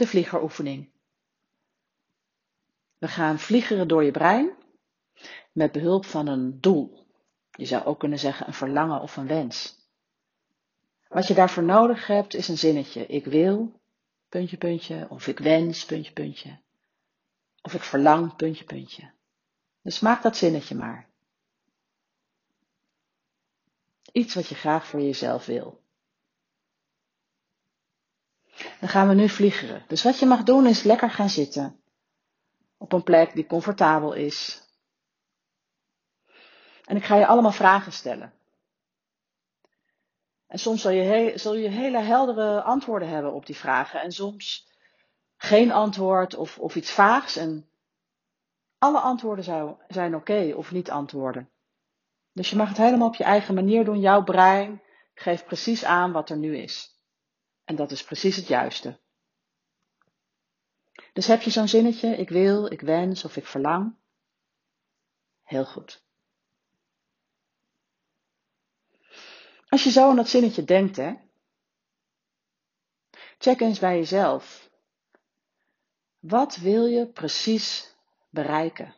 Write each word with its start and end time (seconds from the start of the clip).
de 0.00 0.06
vliegeroefening. 0.06 0.88
We 2.98 3.08
gaan 3.08 3.38
vliegeren 3.38 3.88
door 3.88 4.04
je 4.04 4.10
brein 4.10 4.50
met 5.52 5.72
behulp 5.72 6.04
van 6.04 6.26
een 6.26 6.60
doel. 6.60 7.06
Je 7.50 7.64
zou 7.64 7.84
ook 7.84 7.98
kunnen 7.98 8.18
zeggen 8.18 8.46
een 8.46 8.54
verlangen 8.54 9.00
of 9.00 9.16
een 9.16 9.26
wens. 9.26 9.78
Wat 11.08 11.26
je 11.26 11.34
daarvoor 11.34 11.62
nodig 11.62 12.06
hebt 12.06 12.34
is 12.34 12.48
een 12.48 12.58
zinnetje. 12.58 13.06
Ik 13.06 13.24
wil, 13.24 13.80
puntje, 14.28 14.56
puntje, 14.56 15.06
of 15.08 15.26
ik 15.26 15.38
wens, 15.38 15.84
puntje, 15.84 16.12
puntje. 16.12 16.58
Of 17.62 17.74
ik 17.74 17.82
verlang, 17.82 18.36
puntje, 18.36 18.64
puntje. 18.64 19.10
Dus 19.82 20.00
maak 20.00 20.22
dat 20.22 20.36
zinnetje 20.36 20.74
maar. 20.74 21.08
Iets 24.12 24.34
wat 24.34 24.46
je 24.46 24.54
graag 24.54 24.86
voor 24.86 25.00
jezelf 25.00 25.46
wil. 25.46 25.79
Dan 28.80 28.88
gaan 28.88 29.08
we 29.08 29.14
nu 29.14 29.28
vliegeren. 29.28 29.84
Dus 29.88 30.02
wat 30.02 30.18
je 30.18 30.26
mag 30.26 30.42
doen 30.42 30.66
is 30.66 30.82
lekker 30.82 31.10
gaan 31.10 31.28
zitten. 31.28 31.80
Op 32.76 32.92
een 32.92 33.02
plek 33.02 33.34
die 33.34 33.46
comfortabel 33.46 34.12
is. 34.12 34.62
En 36.84 36.96
ik 36.96 37.04
ga 37.04 37.16
je 37.16 37.26
allemaal 37.26 37.52
vragen 37.52 37.92
stellen. 37.92 38.32
En 40.46 40.58
soms 40.58 40.82
zul 40.82 40.90
je, 40.90 41.62
je 41.62 41.68
hele 41.68 41.98
heldere 41.98 42.62
antwoorden 42.62 43.08
hebben 43.08 43.32
op 43.32 43.46
die 43.46 43.56
vragen. 43.56 44.00
En 44.00 44.12
soms 44.12 44.68
geen 45.36 45.72
antwoord 45.72 46.34
of, 46.34 46.58
of 46.58 46.76
iets 46.76 46.90
vaags. 46.90 47.36
En 47.36 47.70
alle 48.78 49.00
antwoorden 49.00 49.76
zijn 49.88 50.14
oké 50.14 50.52
of 50.56 50.72
niet 50.72 50.90
antwoorden. 50.90 51.50
Dus 52.32 52.50
je 52.50 52.56
mag 52.56 52.68
het 52.68 52.76
helemaal 52.76 53.08
op 53.08 53.14
je 53.14 53.24
eigen 53.24 53.54
manier 53.54 53.84
doen. 53.84 54.00
Jouw 54.00 54.22
brein 54.22 54.82
geeft 55.14 55.46
precies 55.46 55.84
aan 55.84 56.12
wat 56.12 56.30
er 56.30 56.36
nu 56.36 56.56
is. 56.56 56.99
En 57.70 57.76
dat 57.76 57.90
is 57.90 58.04
precies 58.04 58.36
het 58.36 58.46
juiste. 58.46 58.98
Dus 61.12 61.26
heb 61.26 61.42
je 61.42 61.50
zo'n 61.50 61.68
zinnetje, 61.68 62.16
ik 62.16 62.28
wil, 62.28 62.72
ik 62.72 62.80
wens 62.80 63.24
of 63.24 63.36
ik 63.36 63.46
verlang? 63.46 63.96
Heel 65.42 65.64
goed. 65.64 66.04
Als 69.68 69.84
je 69.84 69.90
zo 69.90 70.08
aan 70.08 70.16
dat 70.16 70.28
zinnetje 70.28 70.64
denkt, 70.64 70.96
hè, 70.96 71.14
check 73.38 73.60
eens 73.60 73.78
bij 73.78 73.96
jezelf. 73.96 74.70
Wat 76.18 76.56
wil 76.56 76.86
je 76.86 77.06
precies 77.06 77.96
bereiken? 78.30 78.94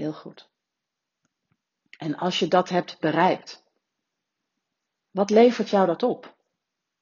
Heel 0.00 0.12
goed. 0.12 0.48
En 1.98 2.16
als 2.16 2.38
je 2.38 2.48
dat 2.48 2.68
hebt 2.68 2.98
bereikt, 3.00 3.64
wat 5.10 5.30
levert 5.30 5.68
jou 5.68 5.86
dat 5.86 6.02
op? 6.02 6.36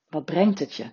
Wat 0.09 0.25
brengt 0.25 0.59
het 0.59 0.75
je? 0.75 0.93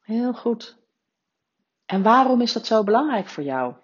Heel 0.00 0.32
goed. 0.34 0.76
En 1.86 2.02
waarom 2.02 2.40
is 2.40 2.52
dat 2.52 2.66
zo 2.66 2.84
belangrijk 2.84 3.28
voor 3.28 3.44
jou? 3.44 3.83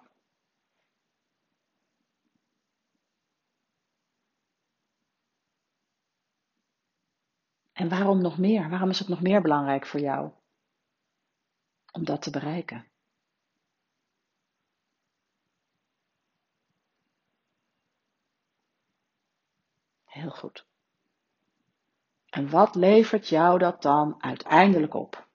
En 7.81 7.89
waarom 7.89 8.21
nog 8.21 8.37
meer? 8.37 8.69
Waarom 8.69 8.89
is 8.89 8.99
het 8.99 9.07
nog 9.07 9.21
meer 9.21 9.41
belangrijk 9.41 9.85
voor 9.85 9.99
jou 9.99 10.31
om 11.91 12.05
dat 12.05 12.21
te 12.21 12.29
bereiken? 12.29 12.91
Heel 20.03 20.29
goed. 20.29 20.65
En 22.29 22.49
wat 22.49 22.75
levert 22.75 23.27
jou 23.27 23.59
dat 23.59 23.81
dan 23.81 24.23
uiteindelijk 24.23 24.93
op? 24.93 25.27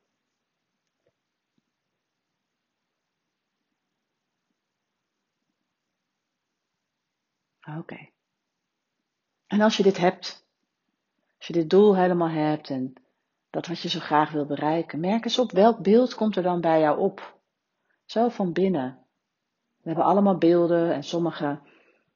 Oké. 7.78 8.11
En 9.47 9.61
als 9.61 9.77
je 9.77 9.83
dit 9.83 9.97
hebt, 9.97 10.46
als 11.47 11.55
je 11.55 11.62
dit 11.62 11.71
doel 11.71 11.97
helemaal 11.97 12.29
hebt 12.29 12.71
en 12.71 12.95
dat 13.51 13.67
wat 13.67 13.81
je 13.81 13.89
zo 13.89 14.01
graag 14.01 14.31
wil 14.31 14.47
bereiken, 14.47 15.01
merk 15.01 15.25
eens 15.25 15.39
op 15.39 15.51
welk 15.51 15.83
beeld 15.83 16.15
komt 16.15 16.37
er 16.37 16.43
dan 16.43 16.61
bij 16.61 16.81
jou 16.81 16.99
op? 16.99 17.39
Zo 18.05 18.29
van 18.29 18.53
binnen. 18.53 19.07
We 19.77 19.89
hebben 19.89 20.05
allemaal 20.05 20.39
beelden 20.39 20.93
en 20.93 21.03
sommige 21.03 21.61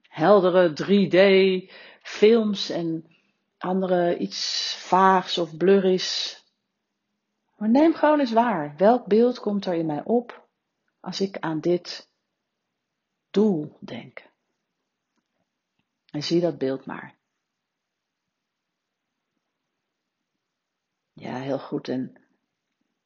heldere 0.09 0.71
3D 0.71 1.71
films 2.03 2.71
en 2.71 3.07
andere 3.59 4.19
iets 4.19 4.75
vaags 4.79 5.39
of 5.39 5.57
blurries. 5.57 6.45
Maar 7.57 7.69
neem 7.69 7.95
gewoon 7.95 8.21
eens 8.21 8.33
waar. 8.33 8.75
Welk 8.77 9.07
beeld 9.07 9.39
komt 9.39 9.67
er 9.67 9.75
in 9.75 9.87
mij 9.87 10.05
op 10.05 10.49
als 11.01 11.21
ik 11.21 11.39
aan 11.39 11.61
dit 11.61 12.09
doel 13.31 13.77
denk? 13.81 14.29
En 16.11 16.23
zie 16.23 16.41
dat 16.41 16.59
beeld 16.59 16.87
maar. 16.87 17.20
Ja, 21.21 21.35
heel 21.35 21.59
goed. 21.59 21.89
En 21.89 22.13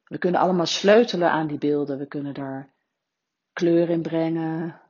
we 0.05 0.19
kunnen 0.19 0.41
allemaal 0.41 0.67
sleutelen 0.67 1.31
aan 1.31 1.47
die 1.47 1.59
beelden. 1.59 1.99
We 1.99 2.07
kunnen 2.07 2.35
daar 2.35 2.73
kleur 3.53 3.91
in 3.91 4.03
brengen, 4.03 4.81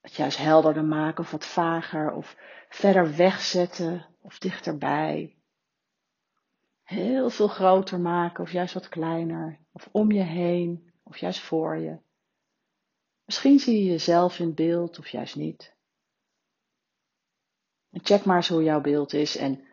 het 0.00 0.14
juist 0.14 0.38
helderder 0.38 0.84
maken 0.84 1.24
of 1.24 1.30
wat 1.30 1.46
vager 1.46 2.12
of 2.12 2.36
verder 2.68 3.16
wegzetten 3.16 4.06
of 4.20 4.38
dichterbij. 4.38 5.36
Heel 6.82 7.30
veel 7.30 7.48
groter 7.48 8.00
maken 8.00 8.44
of 8.44 8.52
juist 8.52 8.74
wat 8.74 8.88
kleiner 8.88 9.58
of 9.72 9.88
om 9.92 10.12
je 10.12 10.22
heen 10.22 10.92
of 11.02 11.16
juist 11.16 11.40
voor 11.40 11.76
je. 11.76 11.98
Misschien 13.24 13.58
zie 13.58 13.84
je 13.84 13.90
jezelf 13.90 14.38
in 14.38 14.54
beeld 14.54 14.98
of 14.98 15.08
juist 15.08 15.36
niet. 15.36 15.74
Check 17.90 18.24
maar 18.24 18.36
eens 18.36 18.48
hoe 18.48 18.62
jouw 18.62 18.80
beeld 18.80 19.12
is 19.12 19.36
en 19.36 19.67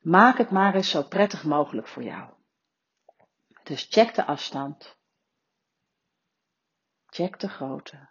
maak 0.00 0.38
het 0.38 0.50
maar 0.50 0.74
eens 0.74 0.90
zo 0.90 1.02
prettig 1.02 1.44
mogelijk 1.44 1.88
voor 1.88 2.02
jou. 2.02 2.32
Dus 3.62 3.86
check 3.90 4.14
de 4.14 4.24
afstand. 4.24 4.96
Check 7.06 7.40
de 7.40 7.48
grootte. 7.48 8.08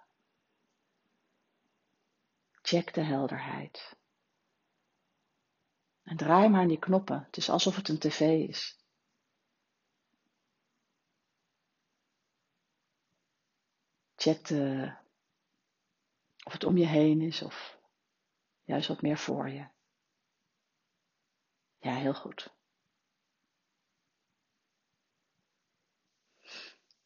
Check 2.61 2.93
de 2.93 3.03
helderheid. 3.03 3.97
En 6.03 6.17
draai 6.17 6.49
maar 6.49 6.61
aan 6.61 6.67
die 6.67 6.79
knoppen. 6.79 7.23
Het 7.23 7.37
is 7.37 7.49
alsof 7.49 7.75
het 7.75 7.87
een 7.87 7.99
tv 7.99 8.47
is. 8.47 8.77
Check 14.15 14.45
de, 14.47 14.93
of 16.43 16.53
het 16.53 16.63
om 16.63 16.77
je 16.77 16.85
heen 16.85 17.21
is 17.21 17.41
of 17.41 17.77
juist 18.63 18.87
wat 18.87 19.01
meer 19.01 19.17
voor 19.17 19.49
je. 19.49 19.67
Ja, 21.79 21.93
heel 21.93 22.13
goed. 22.13 22.53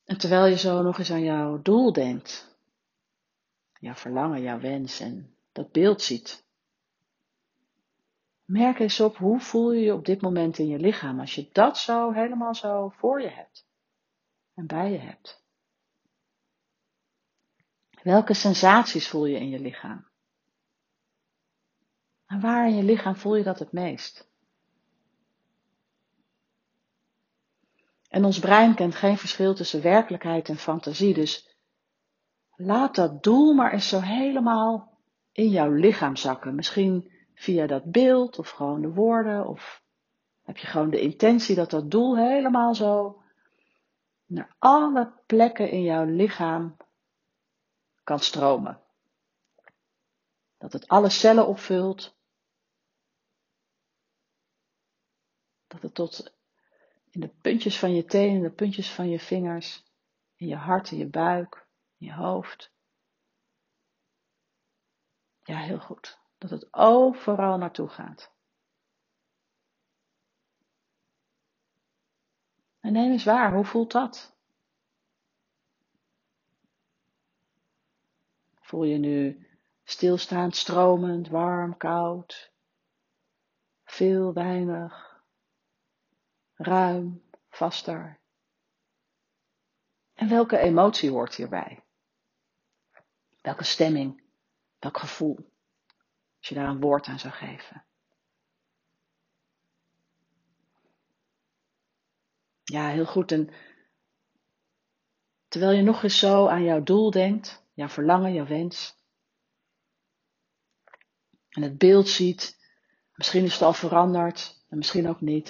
En 0.04 0.18
terwijl 0.18 0.46
je 0.46 0.58
zo 0.58 0.82
nog 0.82 0.98
eens 0.98 1.12
aan 1.12 1.24
jouw 1.24 1.62
doel 1.62 1.94
denkt, 1.94 2.58
jouw 3.80 3.94
verlangen, 3.94 4.42
jouw 4.42 4.60
wens 4.60 5.00
en 5.00 5.38
dat 5.52 5.72
beeld 5.72 6.02
ziet. 6.02 6.46
Merk 8.46 8.80
eens 8.80 9.00
op 9.00 9.18
hoe 9.18 9.40
voel 9.40 9.72
je 9.72 9.82
je 9.82 9.94
op 9.94 10.06
dit 10.06 10.22
moment 10.22 10.58
in 10.58 10.68
je 10.68 10.80
lichaam 10.80 11.20
als 11.20 11.36
je 11.36 11.50
dat 11.52 11.78
zo 11.78 12.12
helemaal 12.12 12.56
zo 12.56 12.90
voor 12.90 13.22
je 13.22 13.30
hebt 13.30 13.68
en 14.54 14.68
bij 14.68 14.92
je 14.92 14.98
hebt. 14.98 15.44
Welke 18.04 18.34
sensaties 18.34 19.10
voel 19.10 19.26
je 19.26 19.38
in 19.38 19.50
je 19.50 19.60
lichaam? 19.60 20.08
En 22.26 22.42
waar 22.42 22.68
in 22.68 22.76
je 22.76 22.84
lichaam 22.84 23.16
voel 23.16 23.36
je 23.36 23.44
dat 23.44 23.60
het 23.60 23.72
meest? 23.72 24.33
En 28.14 28.26
ons 28.26 28.40
brein 28.40 28.76
kent 28.76 28.96
geen 28.96 29.18
verschil 29.18 29.54
tussen 29.54 29.82
werkelijkheid 29.82 30.50
en 30.50 30.58
fantasie, 30.58 31.14
dus 31.14 31.58
laat 32.56 32.96
dat 32.96 33.24
doel 33.24 33.54
maar 33.54 33.74
eens 33.74 33.88
zo 33.88 34.00
helemaal 34.00 34.98
in 35.32 35.50
jouw 35.50 35.72
lichaam 35.72 36.16
zakken. 36.16 36.56
Misschien 36.56 37.12
via 37.34 37.68
dat 37.68 37.92
beeld 37.92 38.40
of 38.40 38.50
gewoon 38.50 38.82
de 38.82 38.94
woorden 38.94 39.48
of 39.48 39.84
heb 40.42 40.58
je 40.58 40.68
gewoon 40.68 40.90
de 40.90 41.02
intentie 41.02 41.56
dat 41.56 41.70
dat 41.70 41.92
doel 41.92 42.18
helemaal 42.18 42.76
zo 42.76 43.22
naar 44.26 44.56
alle 44.60 45.14
plekken 45.26 45.70
in 45.70 45.82
jouw 45.82 46.06
lichaam 46.06 46.78
kan 48.04 48.20
stromen. 48.20 48.82
Dat 50.58 50.74
het 50.74 50.88
alle 50.88 51.10
cellen 51.10 51.48
opvult. 51.48 52.16
Dat 55.68 55.82
het 55.82 55.94
tot 55.94 56.42
in 57.14 57.22
de 57.22 57.34
puntjes 57.42 57.80
van 57.80 57.96
je 57.96 58.06
tenen, 58.06 58.42
de 58.42 58.52
puntjes 58.52 58.92
van 58.92 59.10
je 59.10 59.20
vingers, 59.20 59.84
in 60.36 60.48
je 60.48 60.56
hart, 60.56 60.92
in 60.92 60.98
je 60.98 61.08
buik, 61.08 61.68
in 61.98 62.06
je 62.06 62.14
hoofd. 62.14 62.72
Ja, 65.44 65.58
heel 65.58 65.80
goed. 65.80 66.20
Dat 66.38 66.50
het 66.50 66.74
overal 66.74 67.58
naartoe 67.58 67.88
gaat. 67.88 68.32
En 72.80 72.94
neem 72.94 73.12
eens 73.12 73.24
waar, 73.24 73.54
hoe 73.54 73.66
voelt 73.66 73.92
dat? 73.92 74.36
Voel 78.60 78.84
je 78.84 78.98
nu 78.98 79.48
stilstaand, 79.84 80.56
stromend, 80.56 81.28
warm, 81.28 81.78
koud, 81.78 82.52
veel, 83.84 84.34
weinig, 84.34 85.13
ruim, 86.56 87.24
vaster? 87.50 88.20
En 90.14 90.30
welke 90.30 90.58
emotie 90.58 91.10
hoort 91.10 91.36
hierbij? 91.36 91.84
Welke 93.42 93.64
stemming? 93.64 94.24
Welk 94.80 94.98
gevoel? 94.98 95.36
Als 96.38 96.48
je 96.48 96.56
daar 96.56 96.68
een 96.68 96.80
woord 96.80 97.08
aan 97.08 97.20
zou 97.20 97.34
geven. 97.34 97.86
Ja, 102.64 102.90
heel 102.90 103.06
goed. 103.06 103.32
En 103.32 103.50
terwijl 105.48 105.72
je 105.72 105.82
nog 105.82 106.04
eens 106.04 106.20
zo 106.20 106.48
aan 106.48 106.64
jouw 106.64 106.84
doel 106.84 107.12
denkt, 107.12 107.66
jouw 107.74 107.88
verlangen, 107.88 108.34
jouw 108.34 108.46
wens. 108.46 109.02
En 111.50 111.62
het 111.62 111.78
beeld 111.78 112.10
ziet, 112.10 112.58
misschien 113.16 113.44
is 113.44 113.54
het 113.54 113.62
al 113.62 113.74
veranderd 113.74 114.64
en 114.70 114.78
misschien 114.78 115.10
ook 115.10 115.22
niet. 115.22 115.50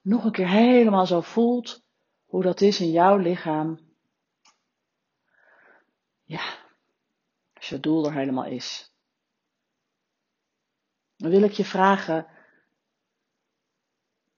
Nog 0.00 0.24
een 0.24 0.32
keer 0.32 0.48
helemaal 0.48 1.06
zo 1.06 1.20
voelt 1.20 1.82
hoe 2.26 2.42
dat 2.42 2.60
is 2.60 2.80
in 2.80 2.90
jouw 2.90 3.16
lichaam. 3.16 3.78
Ja, 6.22 6.58
als 7.52 7.68
je 7.68 7.80
doel 7.80 8.06
er 8.06 8.14
helemaal 8.14 8.44
is. 8.46 8.94
Dan 11.16 11.30
wil 11.30 11.42
ik 11.42 11.52
je 11.52 11.64
vragen, 11.64 12.26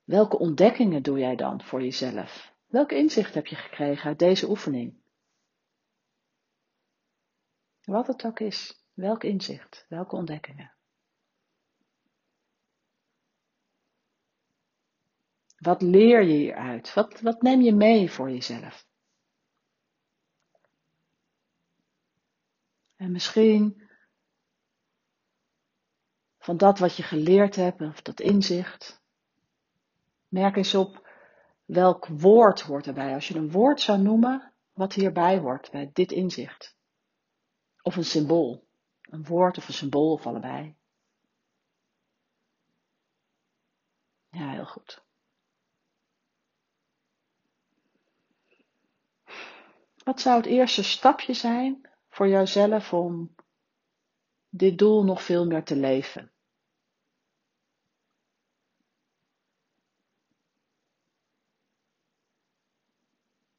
welke 0.05 0.39
ontdekkingen 0.39 1.03
doe 1.03 1.19
jij 1.19 1.37
dan 1.37 1.63
voor 1.63 1.83
jezelf? 1.83 2.53
Welke 2.67 2.97
inzicht 2.97 3.35
heb 3.35 3.47
je 3.47 3.57
gekregen 3.57 4.05
uit 4.05 4.19
deze 4.19 4.49
oefening? 4.49 5.01
Wat 7.85 8.07
het 8.07 8.25
ook 8.25 8.41
is, 8.41 8.85
welk 8.93 9.25
inzicht, 9.25 9.87
welke 9.89 10.17
ontdekkingen? 10.17 10.73
Wat 15.63 15.83
leer 15.83 16.23
je 16.23 16.33
hieruit? 16.33 16.95
Wat, 16.95 17.21
wat 17.21 17.43
neem 17.43 17.61
je 17.61 17.75
mee 17.75 18.11
voor 18.11 18.31
jezelf? 18.31 18.87
En 22.97 23.13
misschien 23.13 23.89
van 26.39 26.57
dat 26.57 26.79
wat 26.79 26.97
je 26.97 27.03
geleerd 27.03 27.57
hebt, 27.57 27.81
of 27.81 28.03
dat 28.03 28.21
inzicht, 28.21 29.03
merk 30.29 30.57
eens 30.57 30.75
op 30.75 31.09
welk 31.65 32.07
woord 32.07 32.61
hoort 32.61 32.87
erbij. 32.87 33.15
Als 33.15 33.29
je 33.29 33.35
een 33.35 33.51
woord 33.51 33.81
zou 33.81 34.01
noemen, 34.01 34.53
wat 34.73 34.93
hierbij 34.93 35.39
hoort, 35.39 35.71
bij 35.71 35.91
dit 35.93 36.13
inzicht. 36.13 36.77
Of 37.83 37.97
een 37.97 38.05
symbool. 38.05 38.67
Een 39.01 39.25
woord 39.25 39.59
of 39.59 39.69
een 39.69 39.75
symbool 39.75 40.13
of 40.13 40.27
allebei. 40.27 40.77
Ja, 44.31 44.51
heel 44.51 44.67
goed. 44.67 45.03
Wat 50.05 50.21
zou 50.21 50.37
het 50.37 50.47
eerste 50.47 50.83
stapje 50.83 51.35
zijn 51.35 51.89
voor 52.09 52.29
jouzelf 52.29 52.93
om 52.93 53.35
dit 54.49 54.79
doel 54.79 55.05
nog 55.05 55.23
veel 55.23 55.47
meer 55.47 55.65
te 55.65 55.77
leven? 55.77 56.33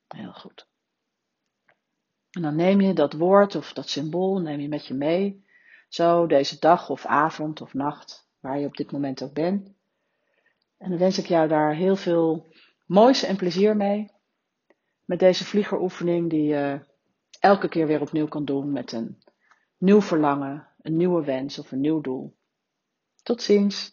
Heel 0.08 0.34
goed. 0.34 0.68
En 2.32 2.42
dan 2.42 2.56
neem 2.56 2.82
je 2.82 2.94
dat 2.94 3.14
woord 3.14 3.56
of 3.56 3.74
dat 3.74 3.90
symbool 3.90 4.40
neem 4.40 4.60
je 4.60 4.68
met 4.68 4.88
je 4.88 4.94
mee. 4.94 5.46
Zo 5.88 6.28
deze 6.28 6.60
dag 6.60 6.90
of 6.90 7.06
avond 7.06 7.62
of 7.62 7.74
nacht, 7.74 8.30
waar 8.40 8.60
je 8.60 8.66
op 8.66 8.76
dit 8.76 8.92
moment 8.92 9.24
ook 9.24 9.34
bent. 9.34 9.74
En 10.78 10.90
dan 10.90 10.98
wens 10.98 11.18
ik 11.18 11.26
jou 11.26 11.48
daar 11.48 11.76
heel 11.76 11.96
veel 11.96 12.54
moois 12.86 13.24
en 13.24 13.36
plezier 13.36 13.78
mee. 13.78 14.12
Met 15.06 15.20
deze 15.20 15.46
vliegeroefening 15.46 16.30
die 16.30 16.44
je 16.44 16.80
elke 17.40 17.70
keer 17.70 17.88
weer 17.88 18.02
opnieuw 18.02 18.28
kan 18.28 18.46
doen 18.46 18.72
met 18.72 18.92
een 18.92 19.24
nieuw 19.78 20.02
verlangen, 20.02 20.68
een 20.82 20.98
nieuwe 20.98 21.24
wens 21.24 21.60
of 21.60 21.72
een 21.72 21.82
nieuw 21.82 22.02
doel. 22.02 22.36
Tot 23.24 23.42
ziens. 23.42 23.93